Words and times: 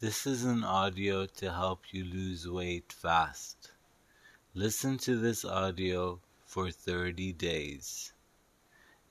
This 0.00 0.26
is 0.26 0.44
an 0.44 0.64
audio 0.64 1.26
to 1.26 1.52
help 1.52 1.92
you 1.92 2.04
lose 2.04 2.48
weight 2.48 2.90
fast. 2.90 3.72
Listen 4.54 4.96
to 4.96 5.18
this 5.18 5.44
audio 5.44 6.22
for 6.46 6.70
30 6.70 7.34
days. 7.34 8.14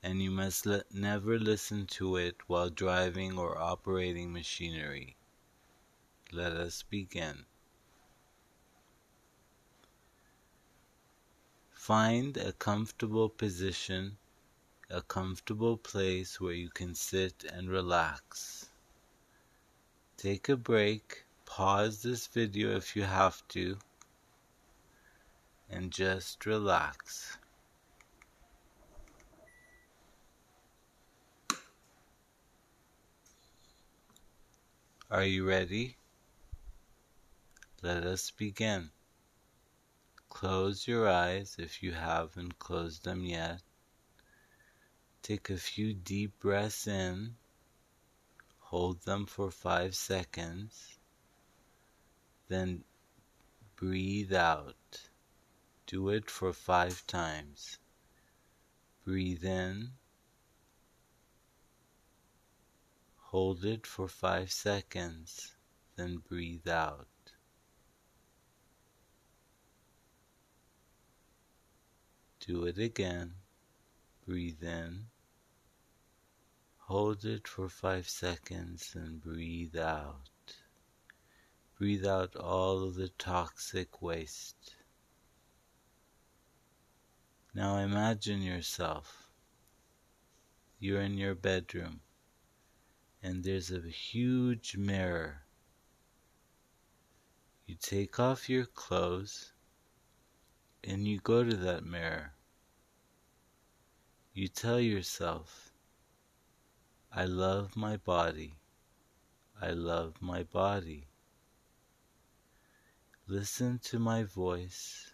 And 0.02 0.20
you 0.20 0.32
must 0.32 0.66
le- 0.66 0.82
never 0.90 1.38
listen 1.38 1.86
to 1.98 2.16
it 2.16 2.38
while 2.48 2.70
driving 2.70 3.38
or 3.38 3.56
operating 3.56 4.32
machinery. 4.32 5.16
Let 6.32 6.54
us 6.54 6.82
begin. 6.82 7.46
Find 11.70 12.36
a 12.36 12.52
comfortable 12.52 13.28
position, 13.28 14.18
a 14.88 15.02
comfortable 15.02 15.76
place 15.76 16.40
where 16.40 16.54
you 16.54 16.68
can 16.68 16.96
sit 16.96 17.44
and 17.44 17.70
relax. 17.70 18.69
Take 20.22 20.50
a 20.50 20.56
break, 20.58 21.24
pause 21.46 22.02
this 22.02 22.26
video 22.26 22.76
if 22.76 22.94
you 22.94 23.04
have 23.04 23.42
to, 23.48 23.78
and 25.70 25.90
just 25.90 26.44
relax. 26.44 27.38
Are 35.10 35.24
you 35.24 35.48
ready? 35.48 35.96
Let 37.80 38.04
us 38.04 38.30
begin. 38.30 38.90
Close 40.28 40.86
your 40.86 41.08
eyes 41.08 41.56
if 41.58 41.82
you 41.82 41.92
haven't 41.92 42.58
closed 42.58 43.04
them 43.04 43.24
yet. 43.24 43.62
Take 45.22 45.48
a 45.48 45.56
few 45.56 45.94
deep 45.94 46.38
breaths 46.40 46.86
in 46.86 47.36
Hold 48.70 49.02
them 49.02 49.26
for 49.26 49.50
five 49.50 49.96
seconds. 49.96 50.96
Then 52.46 52.84
breathe 53.74 54.32
out. 54.32 55.08
Do 55.88 56.08
it 56.10 56.30
for 56.30 56.52
five 56.52 57.04
times. 57.08 57.78
Breathe 59.04 59.44
in. 59.44 59.88
Hold 63.16 63.64
it 63.64 63.88
for 63.88 64.06
five 64.06 64.52
seconds. 64.52 65.56
Then 65.96 66.18
breathe 66.18 66.68
out. 66.68 67.08
Do 72.38 72.66
it 72.66 72.78
again. 72.78 73.32
Breathe 74.24 74.62
in. 74.62 75.06
Hold 76.90 77.24
it 77.24 77.46
for 77.46 77.68
five 77.68 78.08
seconds 78.08 78.96
and 78.96 79.20
breathe 79.20 79.76
out. 79.76 80.56
Breathe 81.78 82.04
out 82.04 82.34
all 82.34 82.82
of 82.82 82.96
the 82.96 83.10
toxic 83.10 84.02
waste. 84.02 84.74
Now 87.54 87.76
imagine 87.76 88.42
yourself. 88.42 89.30
You're 90.80 91.02
in 91.02 91.16
your 91.16 91.36
bedroom 91.36 92.00
and 93.22 93.44
there's 93.44 93.70
a 93.70 93.88
huge 93.88 94.76
mirror. 94.76 95.42
You 97.66 97.76
take 97.80 98.18
off 98.18 98.50
your 98.50 98.66
clothes 98.66 99.52
and 100.82 101.06
you 101.06 101.20
go 101.20 101.44
to 101.44 101.54
that 101.54 101.84
mirror. 101.84 102.32
You 104.34 104.48
tell 104.48 104.80
yourself, 104.80 105.69
I 107.12 107.24
love 107.24 107.76
my 107.76 107.96
body. 107.96 108.54
I 109.60 109.70
love 109.70 110.14
my 110.20 110.44
body. 110.44 111.08
Listen 113.26 113.80
to 113.84 113.98
my 113.98 114.22
voice. 114.22 115.12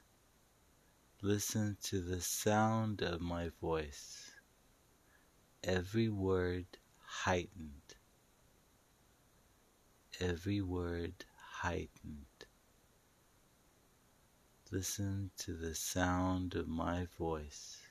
Listen 1.22 1.78
to 1.84 2.02
the 2.02 2.20
sound 2.20 3.00
of 3.00 3.22
my 3.22 3.48
voice. 3.62 4.30
Every 5.64 6.10
word 6.10 6.66
heightened. 7.00 7.96
Every 10.20 10.60
word 10.60 11.24
heightened. 11.62 12.26
Listen 14.70 15.30
to 15.38 15.54
the 15.54 15.74
sound 15.74 16.56
of 16.56 16.68
my 16.68 17.06
voice. 17.16 17.85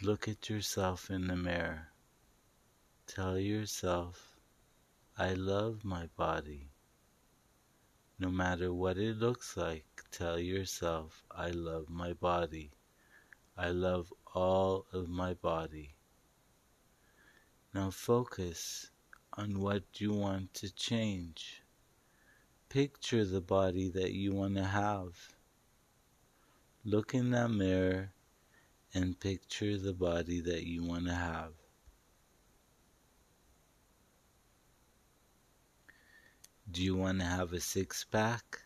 Look 0.00 0.28
at 0.28 0.48
yourself 0.48 1.10
in 1.10 1.26
the 1.26 1.34
mirror. 1.34 1.88
Tell 3.08 3.36
yourself, 3.36 4.36
I 5.16 5.32
love 5.32 5.84
my 5.84 6.06
body. 6.16 6.70
No 8.20 8.30
matter 8.30 8.72
what 8.72 8.96
it 8.96 9.16
looks 9.16 9.56
like, 9.56 10.04
tell 10.12 10.38
yourself, 10.38 11.24
I 11.32 11.50
love 11.50 11.88
my 11.88 12.12
body. 12.12 12.70
I 13.56 13.70
love 13.70 14.12
all 14.36 14.86
of 14.92 15.08
my 15.08 15.34
body. 15.34 15.96
Now 17.74 17.90
focus 17.90 18.92
on 19.32 19.58
what 19.58 19.82
you 19.94 20.12
want 20.12 20.54
to 20.54 20.72
change. 20.72 21.64
Picture 22.68 23.24
the 23.24 23.40
body 23.40 23.88
that 23.88 24.12
you 24.12 24.32
want 24.32 24.54
to 24.58 24.64
have. 24.64 25.34
Look 26.84 27.14
in 27.14 27.30
that 27.32 27.50
mirror 27.50 28.12
and 28.94 29.18
picture 29.20 29.76
the 29.76 29.92
body 29.92 30.40
that 30.40 30.64
you 30.64 30.82
want 30.82 31.06
to 31.06 31.14
have. 31.14 31.52
Do 36.70 36.82
you 36.82 36.96
want 36.96 37.20
to 37.20 37.24
have 37.24 37.52
a 37.52 37.60
six 37.60 38.04
pack? 38.04 38.62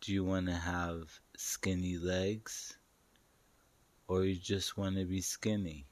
Do 0.00 0.12
you 0.12 0.24
want 0.24 0.46
to 0.46 0.54
have 0.54 1.20
skinny 1.36 1.98
legs? 1.98 2.76
Or 4.08 4.24
you 4.24 4.36
just 4.36 4.76
want 4.76 4.96
to 4.96 5.04
be 5.04 5.20
skinny? 5.20 5.86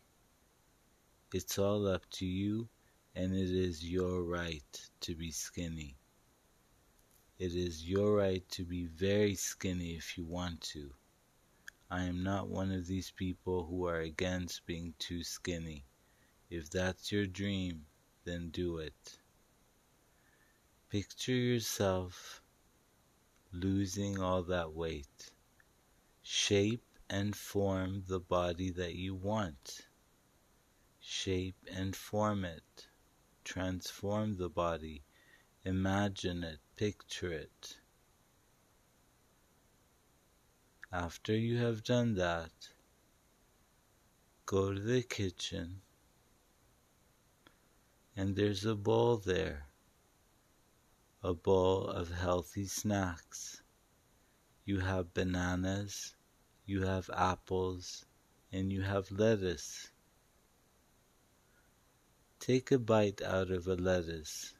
It's 1.32 1.58
all 1.58 1.86
up 1.86 2.02
to 2.14 2.26
you, 2.26 2.68
and 3.14 3.32
it 3.32 3.50
is 3.50 3.84
your 3.88 4.24
right 4.24 4.90
to 5.02 5.14
be 5.14 5.30
skinny. 5.30 5.96
It 7.38 7.54
is 7.54 7.88
your 7.88 8.16
right 8.16 8.46
to 8.50 8.64
be 8.64 8.86
very 8.86 9.36
skinny 9.36 9.94
if 9.94 10.18
you 10.18 10.24
want 10.24 10.60
to. 10.72 10.90
I 11.92 12.04
am 12.04 12.22
not 12.22 12.48
one 12.48 12.70
of 12.70 12.86
these 12.86 13.10
people 13.10 13.66
who 13.66 13.88
are 13.88 13.98
against 13.98 14.64
being 14.64 14.94
too 15.00 15.24
skinny. 15.24 15.84
If 16.48 16.70
that's 16.70 17.10
your 17.10 17.26
dream, 17.26 17.86
then 18.24 18.50
do 18.50 18.78
it. 18.78 19.18
Picture 20.88 21.32
yourself 21.32 22.42
losing 23.52 24.20
all 24.20 24.44
that 24.44 24.72
weight. 24.72 25.32
Shape 26.22 26.84
and 27.08 27.34
form 27.34 28.04
the 28.06 28.20
body 28.20 28.70
that 28.70 28.94
you 28.94 29.16
want. 29.16 29.88
Shape 31.00 31.56
and 31.68 31.96
form 31.96 32.44
it. 32.44 32.86
Transform 33.42 34.36
the 34.36 34.48
body. 34.48 35.02
Imagine 35.64 36.44
it. 36.44 36.60
Picture 36.76 37.32
it. 37.32 37.79
After 40.92 41.36
you 41.36 41.58
have 41.58 41.84
done 41.84 42.14
that, 42.14 42.70
go 44.44 44.74
to 44.74 44.80
the 44.80 45.02
kitchen 45.02 45.82
and 48.16 48.34
there's 48.34 48.64
a 48.64 48.74
bowl 48.74 49.16
there, 49.16 49.68
a 51.22 51.32
bowl 51.32 51.86
of 51.86 52.10
healthy 52.10 52.66
snacks. 52.66 53.62
You 54.64 54.80
have 54.80 55.14
bananas, 55.14 56.16
you 56.66 56.82
have 56.82 57.08
apples, 57.14 58.04
and 58.50 58.72
you 58.72 58.82
have 58.82 59.12
lettuce. 59.12 59.92
Take 62.40 62.72
a 62.72 62.80
bite 62.80 63.22
out 63.22 63.52
of 63.52 63.68
a 63.68 63.76
lettuce 63.76 64.54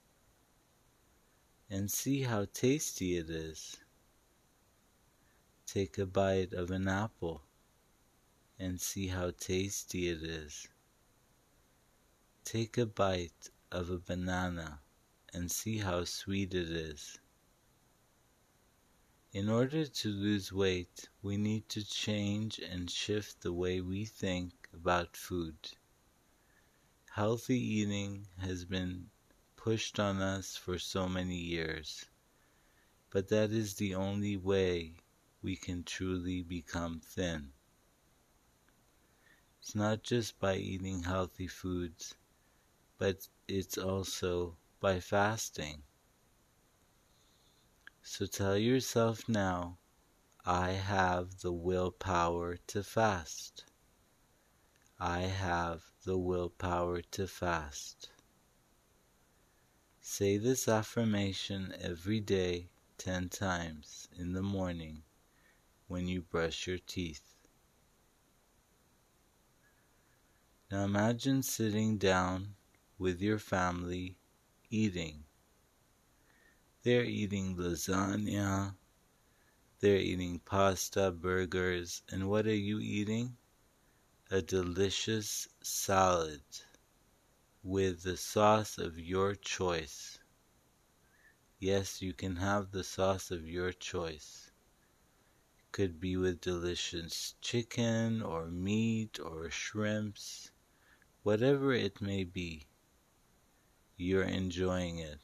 and 1.69 1.91
see 1.91 2.23
how 2.23 2.47
tasty 2.53 3.17
it 3.17 3.31
is. 3.31 3.79
Take 5.73 5.99
a 5.99 6.07
bite 6.07 6.53
of 6.53 6.73
an 6.73 6.89
apple 6.89 7.45
and 8.59 8.81
see 8.81 9.07
how 9.07 9.31
tasty 9.31 10.09
it 10.09 10.21
is. 10.21 10.67
Take 12.45 12.77
a 12.77 12.87
bite 12.87 13.51
of 13.71 13.89
a 13.89 14.01
banana 14.01 14.81
and 15.33 15.49
see 15.49 15.79
how 15.79 16.03
sweet 16.07 16.55
it 16.55 16.69
is. 16.69 17.21
In 19.33 19.49
order 19.49 19.87
to 19.87 20.09
lose 20.09 20.53
weight, 20.53 21.09
we 21.23 21.37
need 21.37 21.69
to 21.69 21.85
change 21.85 22.59
and 22.59 22.91
shift 22.91 23.41
the 23.41 23.53
way 23.53 23.81
we 23.81 24.05
think 24.05 24.69
about 24.75 25.17
food. 25.17 25.55
Healthy 27.13 27.61
eating 27.61 28.27
has 28.39 28.65
been 28.65 29.09
pushed 29.55 30.01
on 30.01 30.21
us 30.21 30.57
for 30.57 30.81
so 30.81 31.09
many 31.09 31.39
years, 31.39 32.07
but 33.11 33.29
that 33.29 33.53
is 33.53 33.77
the 33.77 33.95
only 33.95 34.37
way 34.37 34.97
we 35.43 35.57
can 35.57 35.83
truly 35.83 36.43
become 36.43 37.01
thin. 37.01 37.53
It's 39.61 39.75
not 39.75 40.03
just 40.03 40.39
by 40.39 40.57
eating 40.57 41.03
healthy 41.03 41.47
foods, 41.47 42.15
but 42.99 43.29
it's 43.47 43.79
also 43.79 44.57
by 44.81 45.01
fasting. 45.01 45.83
So 48.03 48.27
tell 48.27 48.57
yourself 48.57 49.29
now, 49.29 49.79
I 50.45 50.71
have 50.71 51.41
the 51.41 51.53
willpower 51.53 52.57
to 52.69 52.83
fast. 52.83 53.65
I 54.99 55.21
have 55.21 55.93
the 56.05 56.19
willpower 56.19 57.03
to 57.03 57.27
fast. 57.27 58.11
Say 60.01 60.39
this 60.39 60.69
affirmation 60.69 61.75
every 61.79 62.21
day 62.21 62.71
10 62.99 63.29
times 63.29 64.09
in 64.17 64.33
the 64.33 64.43
morning 64.43 65.03
when 65.91 66.07
you 66.07 66.23
brush 66.23 66.69
your 66.69 66.79
teeth. 66.79 67.35
Now 70.71 70.85
imagine 70.85 71.43
sitting 71.43 71.99
down 71.99 72.55
with 72.97 73.21
your 73.21 73.41
family 73.41 74.17
eating. 74.71 75.25
They're 76.85 77.03
eating 77.03 77.57
lasagna, 77.57 78.77
they're 79.81 79.97
eating 79.97 80.39
pasta, 80.39 81.11
burgers, 81.11 82.03
and 82.09 82.29
what 82.31 82.47
are 82.47 82.55
you 82.55 82.79
eating? 82.79 83.37
A 84.31 84.41
delicious 84.41 85.49
salad 85.61 86.45
with 87.65 88.05
the 88.05 88.17
sauce 88.17 88.79
of 88.79 88.97
your 88.97 89.35
choice. 89.35 90.21
Yes, 91.59 92.01
you 92.01 92.13
can 92.13 92.37
have 92.37 92.71
the 92.71 92.85
sauce 92.85 93.33
of 93.33 93.45
your 93.45 93.73
choice. 93.73 94.50
Could 95.73 96.01
be 96.01 96.17
with 96.17 96.41
delicious 96.41 97.35
chicken 97.41 98.23
or 98.23 98.47
meat 98.47 99.21
or 99.21 99.51
shrimps, 99.51 100.51
whatever 101.23 101.73
it 101.73 102.01
may 102.01 102.25
be. 102.25 102.67
You're 103.97 104.25
enjoying 104.25 104.99
it. 104.99 105.21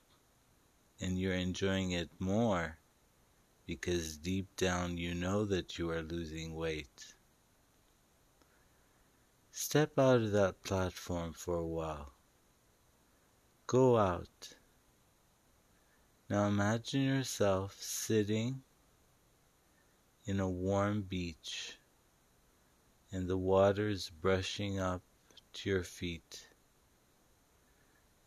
And 1.01 1.19
you're 1.19 1.35
enjoying 1.35 1.91
it 1.91 2.11
more 2.19 2.79
because 3.67 4.17
deep 4.17 4.55
down 4.57 4.97
you 4.97 5.15
know 5.15 5.45
that 5.45 5.79
you 5.79 5.91
are 5.91 6.03
losing 6.03 6.55
weight. 6.55 7.15
Step 9.51 9.99
out 9.99 10.21
of 10.21 10.33
that 10.33 10.63
platform 10.63 11.33
for 11.33 11.57
a 11.57 11.67
while. 11.67 12.13
Go 13.67 13.97
out. 13.97 14.55
Now 16.31 16.47
imagine 16.47 17.03
yourself 17.03 17.77
sitting 17.81 18.63
in 20.27 20.41
a 20.41 20.51
warm 20.51 21.03
beach 21.03 21.79
and 23.13 23.29
the 23.29 23.37
water 23.37 23.89
is 23.89 24.11
brushing 24.11 24.81
up 24.81 25.03
to 25.53 25.71
your 25.71 25.85
feet 25.85 26.49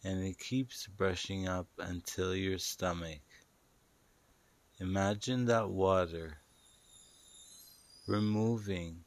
and 0.04 0.24
it 0.24 0.40
keeps 0.40 0.88
brushing 0.88 1.46
up 1.46 1.68
until 1.78 2.34
your 2.34 2.58
stomach. 2.58 3.20
Imagine 4.80 5.46
that 5.46 5.70
water 5.70 6.38
removing 8.08 9.04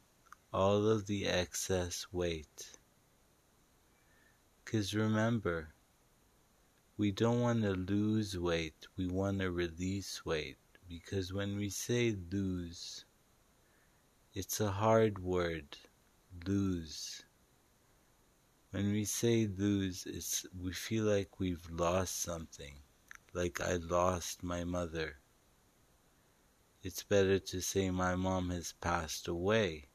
all 0.53 0.87
of 0.87 1.07
the 1.07 1.25
excess 1.25 2.05
weight. 2.11 2.77
Because 4.63 4.93
remember, 4.93 5.73
we 6.95 7.11
don't 7.11 7.41
want 7.41 7.63
to 7.63 7.71
lose 7.71 8.37
weight, 8.37 8.87
we 8.95 9.07
want 9.07 9.39
to 9.39 9.49
release 9.49 10.23
weight. 10.23 10.57
Because 10.93 11.33
when 11.33 11.55
we 11.57 11.69
say 11.71 12.15
lose, 12.31 13.05
it's 14.35 14.61
a 14.61 14.69
hard 14.69 15.17
word, 15.17 15.75
lose. 16.45 17.23
When 18.69 18.91
we 18.91 19.03
say 19.03 19.47
lose, 19.47 20.05
it's 20.05 20.45
we 20.55 20.71
feel 20.71 21.05
like 21.05 21.39
we've 21.39 21.67
lost 21.71 22.21
something, 22.21 22.75
like 23.33 23.59
I 23.59 23.77
lost 23.77 24.43
my 24.43 24.65
mother. 24.65 25.17
It's 26.83 27.01
better 27.01 27.39
to 27.39 27.59
say 27.59 27.89
my 27.89 28.13
mom 28.13 28.51
has 28.51 28.73
passed 28.73 29.27
away. 29.27 29.87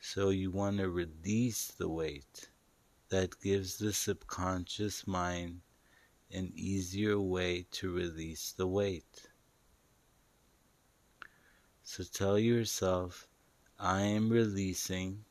So 0.00 0.30
you 0.30 0.50
want 0.50 0.78
to 0.78 0.90
release 0.90 1.68
the 1.68 1.88
weight. 1.88 2.48
That 3.10 3.40
gives 3.40 3.76
the 3.76 3.92
subconscious 3.92 5.06
mind 5.06 5.60
an 6.32 6.50
easier 6.56 7.20
way 7.20 7.66
to 7.70 7.92
release 7.92 8.50
the 8.50 8.66
weight. 8.66 9.28
So 11.86 12.02
tell 12.02 12.38
yourself, 12.38 13.28
I 13.78 14.00
am 14.00 14.30
releasing, 14.30 15.26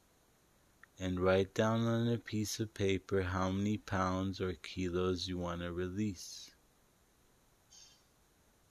and 1.00 1.19
write 1.19 1.55
down 1.55 1.88
on 1.88 2.07
a 2.07 2.19
piece 2.19 2.59
of 2.59 2.75
paper 2.75 3.23
how 3.23 3.50
many 3.50 3.79
pounds 3.79 4.39
or 4.39 4.53
kilos 4.53 5.27
you 5.27 5.39
want 5.39 5.61
to 5.61 5.73
release. 5.73 6.51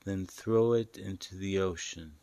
Then 0.04 0.26
throw 0.26 0.74
it 0.74 0.96
into 0.96 1.34
the 1.34 1.58
ocean 1.58 2.14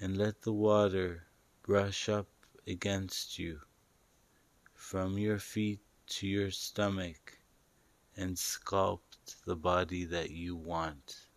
and 0.00 0.18
let 0.18 0.42
the 0.42 0.52
water 0.52 1.28
brush 1.62 2.08
up 2.08 2.28
against 2.66 3.38
you 3.38 3.60
from 4.74 5.18
your 5.18 5.38
feet 5.38 5.80
to 6.06 6.26
your 6.26 6.50
stomach 6.50 7.38
and 8.16 8.34
sculpt 8.36 9.44
the 9.46 9.56
body 9.56 10.04
that 10.04 10.30
you 10.30 10.56
want. 10.56 11.27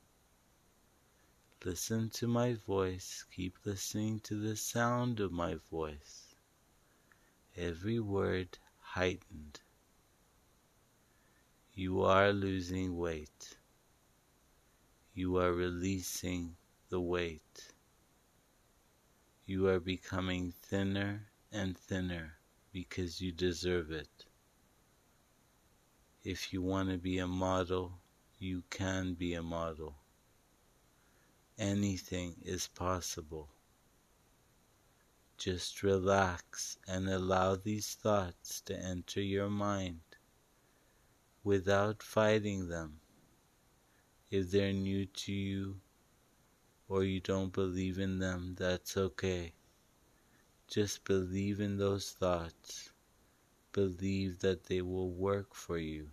Listen 1.64 2.10
to 2.10 2.28
my 2.28 2.54
voice. 2.54 3.24
Keep 3.36 3.58
listening 3.66 4.20
to 4.22 4.36
the 4.36 4.56
sound 4.56 5.20
of 5.20 5.32
my 5.32 5.58
voice. 5.70 6.34
Every 7.56 8.00
word 8.00 8.58
heightened. 8.80 9.62
You 11.76 12.02
are 12.02 12.34
losing 12.34 12.98
weight. 12.98 13.58
You 15.14 15.38
are 15.38 15.54
releasing 15.54 16.56
the 16.90 17.00
weight. 17.00 17.74
You 19.46 19.68
are 19.68 19.80
becoming 19.80 20.54
thinner 20.64 21.28
and 21.52 21.78
thinner 21.78 22.38
because 22.74 23.22
you 23.22 23.32
deserve 23.32 23.92
it. 23.92 24.26
If 26.24 26.52
you 26.52 26.64
want 26.64 26.90
to 26.90 26.98
be 26.98 27.20
a 27.20 27.28
model, 27.28 28.00
you 28.40 28.64
can 28.72 29.14
be 29.14 29.36
a 29.36 29.44
model. 29.44 30.01
Anything 31.62 32.38
is 32.42 32.68
possible. 32.70 33.48
Just 35.38 35.84
relax 35.84 36.80
and 36.88 37.08
allow 37.08 37.56
these 37.56 37.94
thoughts 37.94 38.62
to 38.62 38.76
enter 38.76 39.22
your 39.22 39.48
mind 39.48 40.00
without 41.44 42.02
fighting 42.02 42.68
them. 42.68 43.00
If 44.32 44.50
they're 44.50 44.74
new 44.74 45.06
to 45.06 45.32
you 45.32 45.80
or 46.90 47.04
you 47.04 47.20
don't 47.20 47.54
believe 47.54 48.00
in 48.00 48.18
them, 48.18 48.56
that's 48.58 48.98
okay. 48.98 49.54
Just 50.68 51.04
believe 51.04 51.62
in 51.62 51.78
those 51.78 52.10
thoughts. 52.10 52.90
Believe 53.72 54.40
that 54.40 54.64
they 54.64 54.82
will 54.82 55.12
work 55.12 55.54
for 55.54 55.78
you. 55.78 56.10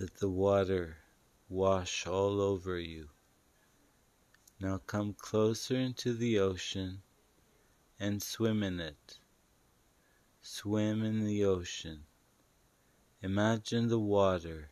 Let 0.00 0.14
the 0.18 0.30
water 0.30 0.98
wash 1.48 2.06
all 2.06 2.40
over 2.40 2.78
you. 2.78 3.08
Now 4.60 4.78
come 4.78 5.12
closer 5.12 5.74
into 5.74 6.14
the 6.14 6.38
ocean 6.38 7.02
and 7.98 8.22
swim 8.22 8.62
in 8.62 8.78
it. 8.78 9.18
Swim 10.40 11.02
in 11.02 11.24
the 11.24 11.44
ocean. 11.44 12.04
Imagine 13.22 13.88
the 13.88 13.98
water 13.98 14.70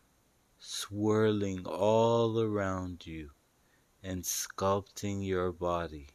swirling 0.61 1.67
all 1.67 2.41
around 2.41 3.05
you 3.05 3.33
and 4.05 4.23
sculpting 4.23 5.27
your 5.27 5.51
body. 5.51 6.11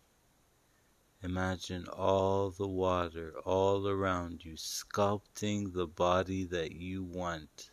Imagine 1.22 1.86
all 1.86 2.50
the 2.50 2.70
water 2.70 3.38
all 3.39 3.89
around 3.89 4.46
you 4.46 4.53
sculpting 4.53 5.74
the 5.74 5.88
body 5.88 6.46
that 6.46 6.72
you 6.72 7.03
want 7.03 7.71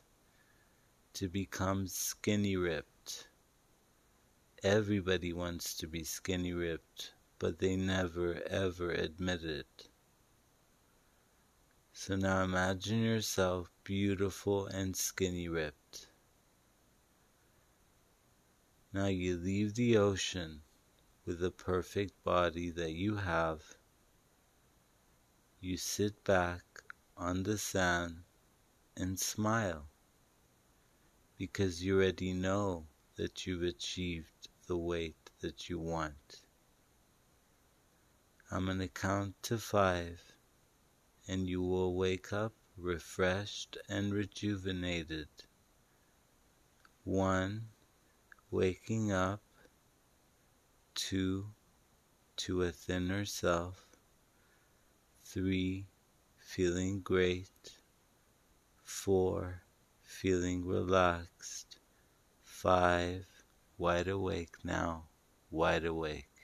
to 1.14 1.28
become 1.28 1.86
skinny 1.86 2.56
ripped. 2.56 3.28
Everybody 4.62 5.32
wants 5.32 5.74
to 5.78 5.86
be 5.86 6.04
skinny 6.04 6.52
ripped, 6.52 7.14
but 7.38 7.58
they 7.58 7.76
never 7.76 8.42
ever 8.48 8.90
admit 8.90 9.44
it. 9.44 9.88
So 11.92 12.16
now 12.16 12.42
imagine 12.42 13.02
yourself 13.02 13.70
beautiful 13.84 14.66
and 14.66 14.96
skinny 14.96 15.48
ripped. 15.48 16.08
Now 18.92 19.06
you 19.06 19.36
leave 19.36 19.74
the 19.74 19.96
ocean 19.96 20.62
with 21.24 21.40
the 21.40 21.50
perfect 21.50 22.22
body 22.24 22.70
that 22.70 22.92
you 22.92 23.16
have. 23.16 23.76
You 25.60 25.76
sit 25.76 26.24
back 26.24 26.62
on 27.16 27.42
the 27.42 27.58
sand 27.58 28.22
and 28.96 29.18
smile 29.20 29.88
because 31.38 31.82
you 31.82 31.96
already 31.96 32.34
know 32.34 32.84
that 33.16 33.46
you've 33.46 33.62
achieved 33.62 34.48
the 34.66 34.76
weight 34.76 35.30
that 35.40 35.70
you 35.70 35.78
want. 35.78 36.40
I'm 38.50 38.66
going 38.66 38.78
to 38.80 38.88
count 38.88 39.34
to 39.44 39.58
five, 39.58 40.20
and 41.26 41.48
you 41.48 41.62
will 41.62 41.94
wake 41.94 42.32
up 42.32 42.52
refreshed 42.78 43.76
and 43.88 44.12
rejuvenated. 44.14 45.28
One, 47.04 47.68
waking 48.50 49.12
up. 49.12 49.42
Two, 50.94 51.46
to 52.36 52.62
a 52.62 52.70
thinner 52.70 53.24
self. 53.24 53.86
Three, 55.24 55.86
feeling 56.36 57.00
great. 57.00 57.80
Four, 58.82 59.62
feeling 60.08 60.64
relaxed. 60.64 61.78
Five, 62.42 63.26
wide 63.76 64.08
awake 64.08 64.56
now, 64.64 65.04
wide 65.50 65.84
awake. 65.84 66.37